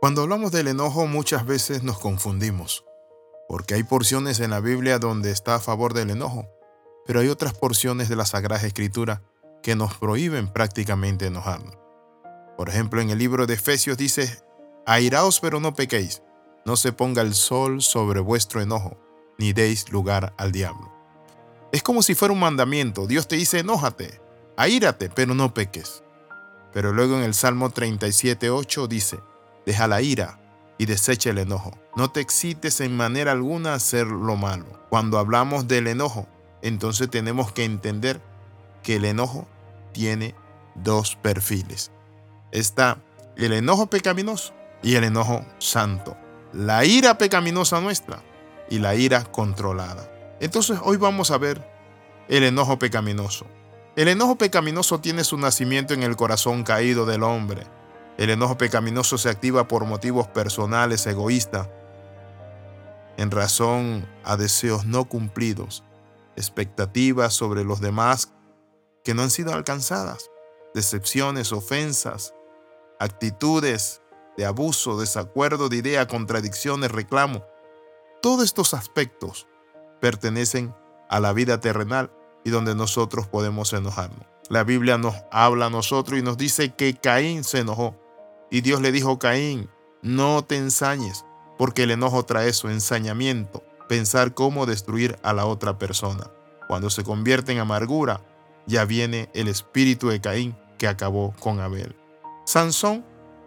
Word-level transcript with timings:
Cuando 0.00 0.22
hablamos 0.22 0.52
del 0.52 0.68
enojo 0.68 1.08
muchas 1.08 1.44
veces 1.44 1.82
nos 1.82 1.98
confundimos, 1.98 2.84
porque 3.48 3.74
hay 3.74 3.82
porciones 3.82 4.38
en 4.38 4.50
la 4.50 4.60
Biblia 4.60 5.00
donde 5.00 5.32
está 5.32 5.56
a 5.56 5.60
favor 5.60 5.92
del 5.92 6.10
enojo, 6.10 6.48
pero 7.04 7.18
hay 7.18 7.26
otras 7.26 7.54
porciones 7.54 8.08
de 8.08 8.14
la 8.14 8.24
Sagrada 8.24 8.64
Escritura 8.64 9.22
que 9.60 9.74
nos 9.74 9.96
prohíben 9.96 10.52
prácticamente 10.52 11.26
enojarnos. 11.26 11.76
Por 12.56 12.68
ejemplo, 12.68 13.00
en 13.00 13.10
el 13.10 13.18
libro 13.18 13.48
de 13.48 13.54
Efesios 13.54 13.98
dice, 13.98 14.40
airaos 14.86 15.40
pero 15.40 15.58
no 15.58 15.74
pequéis, 15.74 16.22
no 16.64 16.76
se 16.76 16.92
ponga 16.92 17.22
el 17.22 17.34
sol 17.34 17.82
sobre 17.82 18.20
vuestro 18.20 18.60
enojo, 18.60 18.96
ni 19.36 19.52
deis 19.52 19.90
lugar 19.90 20.32
al 20.38 20.52
diablo. 20.52 20.92
Es 21.72 21.82
como 21.82 22.02
si 22.02 22.14
fuera 22.14 22.32
un 22.32 22.38
mandamiento, 22.38 23.08
Dios 23.08 23.26
te 23.26 23.34
dice, 23.34 23.58
enójate, 23.58 24.20
aírate, 24.56 25.10
pero 25.10 25.34
no 25.34 25.52
peques. 25.52 26.04
Pero 26.72 26.92
luego 26.92 27.16
en 27.16 27.24
el 27.24 27.34
Salmo 27.34 27.70
37.8 27.70 28.86
dice, 28.86 29.18
deja 29.68 29.86
la 29.86 30.00
ira 30.00 30.38
y 30.78 30.86
desecha 30.86 31.28
el 31.28 31.36
enojo. 31.36 31.76
No 31.94 32.10
te 32.10 32.20
excites 32.20 32.80
en 32.80 32.96
manera 32.96 33.32
alguna 33.32 33.72
a 33.72 33.74
hacer 33.74 34.06
lo 34.06 34.34
malo. 34.34 34.64
Cuando 34.88 35.18
hablamos 35.18 35.68
del 35.68 35.88
enojo, 35.88 36.26
entonces 36.62 37.10
tenemos 37.10 37.52
que 37.52 37.64
entender 37.64 38.22
que 38.82 38.96
el 38.96 39.04
enojo 39.04 39.46
tiene 39.92 40.34
dos 40.74 41.16
perfiles. 41.16 41.90
Está 42.50 42.96
el 43.36 43.52
enojo 43.52 43.90
pecaminoso 43.90 44.54
y 44.82 44.94
el 44.94 45.04
enojo 45.04 45.44
santo. 45.58 46.16
La 46.54 46.86
ira 46.86 47.18
pecaminosa 47.18 47.82
nuestra 47.82 48.22
y 48.70 48.78
la 48.78 48.94
ira 48.94 49.22
controlada. 49.24 50.10
Entonces 50.40 50.78
hoy 50.82 50.96
vamos 50.96 51.30
a 51.30 51.36
ver 51.36 51.62
el 52.30 52.42
enojo 52.42 52.78
pecaminoso. 52.78 53.44
El 53.96 54.08
enojo 54.08 54.38
pecaminoso 54.38 55.00
tiene 55.00 55.24
su 55.24 55.36
nacimiento 55.36 55.92
en 55.92 56.02
el 56.04 56.16
corazón 56.16 56.64
caído 56.64 57.04
del 57.04 57.22
hombre. 57.22 57.66
El 58.18 58.30
enojo 58.30 58.58
pecaminoso 58.58 59.16
se 59.16 59.30
activa 59.30 59.68
por 59.68 59.84
motivos 59.84 60.26
personales, 60.26 61.06
egoístas, 61.06 61.68
en 63.16 63.30
razón 63.30 64.08
a 64.24 64.36
deseos 64.36 64.86
no 64.86 65.04
cumplidos, 65.04 65.84
expectativas 66.34 67.32
sobre 67.32 67.62
los 67.62 67.80
demás 67.80 68.32
que 69.04 69.14
no 69.14 69.22
han 69.22 69.30
sido 69.30 69.54
alcanzadas, 69.54 70.30
decepciones, 70.74 71.52
ofensas, 71.52 72.34
actitudes 72.98 74.02
de 74.36 74.46
abuso, 74.46 74.98
desacuerdo 74.98 75.68
de 75.68 75.76
idea, 75.76 76.08
contradicciones, 76.08 76.90
reclamo. 76.90 77.44
Todos 78.20 78.44
estos 78.44 78.74
aspectos 78.74 79.46
pertenecen 80.00 80.74
a 81.08 81.20
la 81.20 81.32
vida 81.32 81.60
terrenal 81.60 82.12
y 82.44 82.50
donde 82.50 82.74
nosotros 82.74 83.28
podemos 83.28 83.72
enojarnos. 83.72 84.26
La 84.48 84.64
Biblia 84.64 84.98
nos 84.98 85.14
habla 85.30 85.66
a 85.66 85.70
nosotros 85.70 86.18
y 86.18 86.22
nos 86.22 86.36
dice 86.36 86.74
que 86.74 86.94
Caín 86.94 87.44
se 87.44 87.60
enojó. 87.60 88.07
Y 88.50 88.62
Dios 88.62 88.80
le 88.80 88.92
dijo, 88.92 89.18
Caín, 89.18 89.68
no 90.02 90.42
te 90.44 90.56
ensañes, 90.56 91.24
porque 91.58 91.82
el 91.82 91.90
enojo 91.90 92.24
trae 92.24 92.52
su 92.52 92.68
ensañamiento, 92.68 93.62
pensar 93.88 94.34
cómo 94.34 94.66
destruir 94.66 95.18
a 95.22 95.32
la 95.32 95.46
otra 95.46 95.78
persona. 95.78 96.30
Cuando 96.68 96.90
se 96.90 97.04
convierte 97.04 97.52
en 97.52 97.58
amargura, 97.58 98.22
ya 98.66 98.84
viene 98.84 99.30
el 99.34 99.48
espíritu 99.48 100.08
de 100.08 100.20
Caín 100.20 100.56
que 100.78 100.86
acabó 100.88 101.34
con 101.40 101.60
Abel. 101.60 101.96
Sansón, 102.44 103.04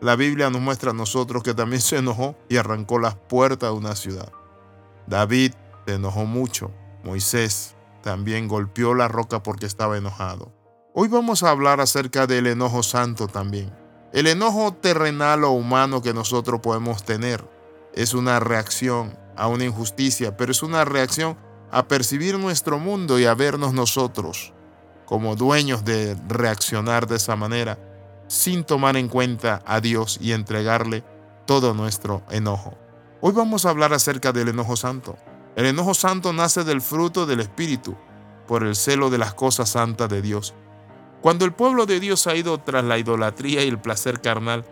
la 0.00 0.16
Biblia 0.16 0.50
nos 0.50 0.60
muestra 0.60 0.90
a 0.90 0.94
nosotros 0.94 1.42
que 1.42 1.54
también 1.54 1.80
se 1.80 1.96
enojó 1.96 2.36
y 2.48 2.56
arrancó 2.56 2.98
las 2.98 3.14
puertas 3.14 3.70
de 3.70 3.76
una 3.76 3.96
ciudad. 3.96 4.30
David 5.06 5.52
se 5.86 5.94
enojó 5.94 6.24
mucho. 6.26 6.70
Moisés 7.04 7.74
también 8.02 8.48
golpeó 8.48 8.94
la 8.94 9.08
roca 9.08 9.42
porque 9.42 9.66
estaba 9.66 9.96
enojado. 9.96 10.52
Hoy 10.94 11.08
vamos 11.08 11.42
a 11.42 11.50
hablar 11.50 11.80
acerca 11.80 12.26
del 12.26 12.46
enojo 12.46 12.82
santo 12.82 13.28
también. 13.28 13.72
El 14.14 14.28
enojo 14.28 14.72
terrenal 14.72 15.42
o 15.42 15.50
humano 15.50 16.00
que 16.00 16.14
nosotros 16.14 16.60
podemos 16.60 17.02
tener 17.02 17.44
es 17.94 18.14
una 18.14 18.38
reacción 18.38 19.18
a 19.36 19.48
una 19.48 19.64
injusticia, 19.64 20.36
pero 20.36 20.52
es 20.52 20.62
una 20.62 20.84
reacción 20.84 21.36
a 21.72 21.88
percibir 21.88 22.38
nuestro 22.38 22.78
mundo 22.78 23.18
y 23.18 23.24
a 23.24 23.34
vernos 23.34 23.72
nosotros 23.72 24.52
como 25.04 25.34
dueños 25.34 25.84
de 25.84 26.16
reaccionar 26.28 27.08
de 27.08 27.16
esa 27.16 27.34
manera 27.34 27.76
sin 28.28 28.62
tomar 28.62 28.96
en 28.96 29.08
cuenta 29.08 29.62
a 29.66 29.80
Dios 29.80 30.18
y 30.20 30.30
entregarle 30.30 31.02
todo 31.44 31.74
nuestro 31.74 32.22
enojo. 32.30 32.78
Hoy 33.20 33.32
vamos 33.32 33.66
a 33.66 33.70
hablar 33.70 33.92
acerca 33.92 34.30
del 34.30 34.46
enojo 34.46 34.76
santo. 34.76 35.16
El 35.56 35.66
enojo 35.66 35.92
santo 35.92 36.32
nace 36.32 36.62
del 36.62 36.82
fruto 36.82 37.26
del 37.26 37.40
Espíritu, 37.40 37.96
por 38.46 38.62
el 38.62 38.76
celo 38.76 39.10
de 39.10 39.18
las 39.18 39.34
cosas 39.34 39.70
santas 39.70 40.08
de 40.08 40.22
Dios. 40.22 40.54
Cuando 41.24 41.46
el 41.46 41.54
pueblo 41.54 41.86
de 41.86 42.00
Dios 42.00 42.26
ha 42.26 42.36
ido 42.36 42.58
tras 42.58 42.84
la 42.84 42.98
idolatría 42.98 43.64
y 43.64 43.68
el 43.68 43.78
placer 43.78 44.20
carnal, 44.20 44.62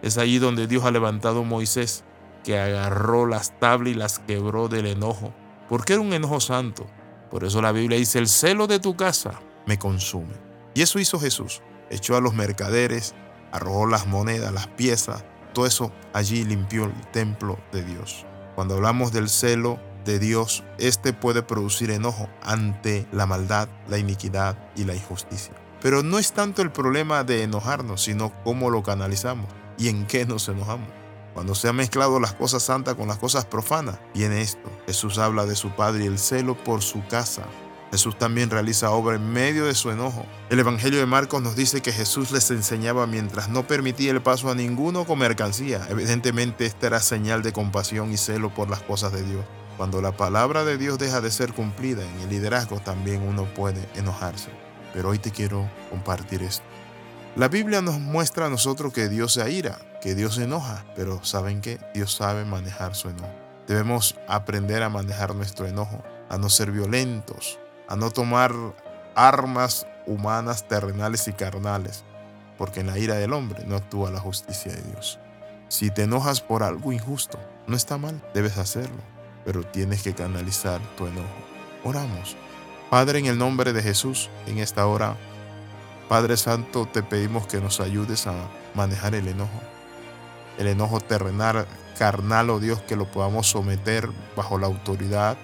es 0.00 0.16
allí 0.16 0.38
donde 0.38 0.66
Dios 0.66 0.86
ha 0.86 0.90
levantado 0.90 1.40
a 1.40 1.44
Moisés, 1.44 2.02
que 2.44 2.58
agarró 2.58 3.26
las 3.26 3.60
tablas 3.60 3.92
y 3.92 3.94
las 3.94 4.18
quebró 4.18 4.68
del 4.68 4.86
enojo, 4.86 5.34
porque 5.68 5.92
era 5.92 6.00
un 6.00 6.14
enojo 6.14 6.40
santo. 6.40 6.86
Por 7.30 7.44
eso 7.44 7.60
la 7.60 7.72
Biblia 7.72 7.98
dice, 7.98 8.18
el 8.18 8.28
celo 8.28 8.66
de 8.66 8.78
tu 8.78 8.96
casa 8.96 9.38
me 9.66 9.78
consume. 9.78 10.32
Y 10.72 10.80
eso 10.80 10.98
hizo 10.98 11.20
Jesús. 11.20 11.60
Echó 11.90 12.16
a 12.16 12.22
los 12.22 12.32
mercaderes, 12.32 13.14
arrojó 13.52 13.86
las 13.86 14.06
monedas, 14.06 14.50
las 14.50 14.66
piezas, 14.66 15.26
todo 15.52 15.66
eso 15.66 15.92
allí 16.14 16.42
limpió 16.42 16.84
el 16.84 17.10
templo 17.10 17.58
de 17.70 17.84
Dios. 17.84 18.24
Cuando 18.54 18.76
hablamos 18.76 19.12
del 19.12 19.28
celo 19.28 19.78
de 20.06 20.18
Dios, 20.18 20.64
este 20.78 21.12
puede 21.12 21.42
producir 21.42 21.90
enojo 21.90 22.30
ante 22.42 23.06
la 23.12 23.26
maldad, 23.26 23.68
la 23.90 23.98
iniquidad 23.98 24.56
y 24.74 24.84
la 24.84 24.94
injusticia. 24.94 25.67
Pero 25.80 26.02
no 26.02 26.18
es 26.18 26.32
tanto 26.32 26.62
el 26.62 26.72
problema 26.72 27.24
de 27.24 27.42
enojarnos, 27.42 28.02
sino 28.02 28.32
cómo 28.44 28.70
lo 28.70 28.82
canalizamos 28.82 29.46
y 29.78 29.88
en 29.88 30.06
qué 30.06 30.26
nos 30.26 30.48
enojamos. 30.48 30.88
Cuando 31.34 31.54
se 31.54 31.68
han 31.68 31.76
mezclado 31.76 32.18
las 32.18 32.34
cosas 32.34 32.64
santas 32.64 32.96
con 32.96 33.06
las 33.06 33.18
cosas 33.18 33.44
profanas, 33.44 34.00
viene 34.12 34.40
esto. 34.40 34.68
Jesús 34.86 35.18
habla 35.18 35.46
de 35.46 35.54
su 35.54 35.70
Padre 35.70 36.04
y 36.04 36.06
el 36.08 36.18
celo 36.18 36.56
por 36.56 36.82
su 36.82 37.06
casa. 37.06 37.44
Jesús 37.92 38.18
también 38.18 38.50
realiza 38.50 38.90
obra 38.90 39.16
en 39.16 39.32
medio 39.32 39.64
de 39.64 39.74
su 39.74 39.90
enojo. 39.90 40.26
El 40.50 40.58
Evangelio 40.58 40.98
de 40.98 41.06
Marcos 41.06 41.40
nos 41.40 41.56
dice 41.56 41.80
que 41.80 41.92
Jesús 41.92 42.32
les 42.32 42.50
enseñaba 42.50 43.06
mientras 43.06 43.48
no 43.48 43.66
permitía 43.66 44.10
el 44.10 44.20
paso 44.20 44.50
a 44.50 44.54
ninguno 44.54 45.04
con 45.04 45.20
mercancía. 45.20 45.86
Evidentemente 45.88 46.66
esta 46.66 46.88
era 46.88 47.00
señal 47.00 47.42
de 47.42 47.52
compasión 47.52 48.12
y 48.12 48.16
celo 48.16 48.52
por 48.52 48.68
las 48.68 48.82
cosas 48.82 49.12
de 49.12 49.22
Dios. 49.22 49.44
Cuando 49.78 50.02
la 50.02 50.16
palabra 50.16 50.64
de 50.64 50.76
Dios 50.76 50.98
deja 50.98 51.20
de 51.20 51.30
ser 51.30 51.52
cumplida 51.52 52.02
en 52.02 52.20
el 52.20 52.30
liderazgo, 52.30 52.80
también 52.80 53.22
uno 53.22 53.44
puede 53.54 53.88
enojarse. 53.94 54.50
Pero 54.92 55.10
hoy 55.10 55.18
te 55.18 55.30
quiero 55.30 55.68
compartir 55.90 56.42
esto. 56.42 56.64
La 57.36 57.48
Biblia 57.48 57.82
nos 57.82 58.00
muestra 58.00 58.46
a 58.46 58.50
nosotros 58.50 58.92
que 58.92 59.08
Dios 59.08 59.34
se 59.34 59.42
aira, 59.42 59.78
que 60.00 60.14
Dios 60.14 60.36
se 60.36 60.44
enoja, 60.44 60.84
pero 60.96 61.24
¿saben 61.24 61.60
qué? 61.60 61.78
Dios 61.94 62.14
sabe 62.14 62.44
manejar 62.44 62.94
su 62.94 63.08
enojo. 63.08 63.32
Debemos 63.66 64.16
aprender 64.26 64.82
a 64.82 64.88
manejar 64.88 65.34
nuestro 65.34 65.66
enojo, 65.66 66.02
a 66.28 66.38
no 66.38 66.48
ser 66.48 66.70
violentos, 66.70 67.58
a 67.86 67.96
no 67.96 68.10
tomar 68.10 68.52
armas 69.14 69.86
humanas, 70.06 70.66
terrenales 70.66 71.28
y 71.28 71.32
carnales, 71.32 72.04
porque 72.56 72.80
en 72.80 72.86
la 72.86 72.98
ira 72.98 73.14
del 73.14 73.32
hombre 73.32 73.64
no 73.66 73.76
actúa 73.76 74.10
la 74.10 74.20
justicia 74.20 74.72
de 74.72 74.82
Dios. 74.82 75.20
Si 75.68 75.90
te 75.90 76.04
enojas 76.04 76.40
por 76.40 76.62
algo 76.62 76.92
injusto, 76.92 77.38
no 77.66 77.76
está 77.76 77.98
mal, 77.98 78.22
debes 78.32 78.56
hacerlo 78.56 79.18
pero 79.48 79.62
tienes 79.62 80.02
que 80.02 80.12
canalizar 80.12 80.78
tu 80.98 81.06
enojo. 81.06 81.26
Oramos. 81.82 82.36
Padre, 82.90 83.18
en 83.18 83.26
el 83.26 83.36
nombre 83.36 83.72
de 83.74 83.82
Jesús, 83.82 84.30
en 84.46 84.58
esta 84.58 84.86
hora, 84.86 85.16
Padre 86.08 86.38
Santo, 86.38 86.86
te 86.86 87.02
pedimos 87.02 87.46
que 87.46 87.60
nos 87.60 87.80
ayudes 87.80 88.26
a 88.26 88.34
manejar 88.74 89.14
el 89.14 89.28
enojo. 89.28 89.60
El 90.56 90.68
enojo 90.68 91.00
terrenal, 91.00 91.66
carnal, 91.98 92.48
oh 92.48 92.60
Dios, 92.60 92.80
que 92.80 92.96
lo 92.96 93.10
podamos 93.10 93.46
someter 93.46 94.08
bajo 94.34 94.58
la 94.58 94.68
autoridad, 94.68 95.36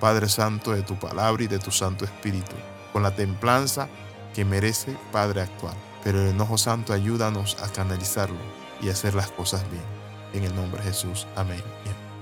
Padre 0.00 0.28
Santo, 0.28 0.72
de 0.72 0.82
tu 0.82 0.98
palabra 0.98 1.44
y 1.44 1.46
de 1.46 1.60
tu 1.60 1.70
Santo 1.70 2.04
Espíritu, 2.04 2.56
con 2.92 3.04
la 3.04 3.14
templanza 3.14 3.88
que 4.34 4.44
merece, 4.44 4.96
Padre 5.12 5.42
actual. 5.42 5.74
Pero 6.02 6.20
el 6.20 6.28
enojo 6.28 6.58
santo, 6.58 6.92
ayúdanos 6.92 7.56
a 7.62 7.68
canalizarlo 7.68 8.38
y 8.80 8.88
hacer 8.88 9.14
las 9.14 9.30
cosas 9.30 9.62
bien. 9.70 9.84
En 10.32 10.44
el 10.44 10.54
nombre 10.54 10.82
de 10.82 10.88
Jesús. 10.88 11.26
Amén. 11.36 11.62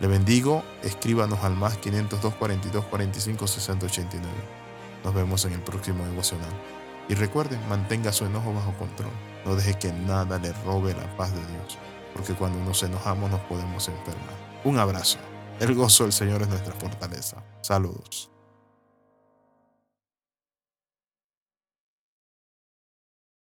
Le 0.00 0.06
bendigo, 0.06 0.64
escríbanos 0.82 1.40
al 1.44 1.54
más 1.54 1.76
502 1.76 2.34
42 2.34 2.84
45 2.86 3.46
60 3.46 3.86
89. 3.86 4.28
Nos 5.04 5.14
vemos 5.14 5.44
en 5.44 5.52
el 5.52 5.60
próximo 5.60 6.04
devocional. 6.06 6.50
Y 7.08 7.14
recuerden, 7.14 7.60
mantenga 7.68 8.12
su 8.12 8.24
enojo 8.24 8.54
bajo 8.54 8.72
control. 8.78 9.12
No 9.44 9.56
deje 9.56 9.74
que 9.78 9.92
nada 9.92 10.38
le 10.38 10.52
robe 10.64 10.94
la 10.94 11.16
paz 11.16 11.32
de 11.34 11.40
Dios, 11.40 11.76
porque 12.14 12.34
cuando 12.34 12.58
nos 12.64 12.82
enojamos 12.82 13.30
nos 13.30 13.40
podemos 13.40 13.88
enfermar. 13.88 14.34
Un 14.64 14.78
abrazo. 14.78 15.18
El 15.58 15.74
gozo 15.74 16.04
del 16.04 16.12
Señor 16.12 16.40
es 16.42 16.48
nuestra 16.48 16.72
fortaleza. 16.72 17.42
Saludos. 17.60 18.30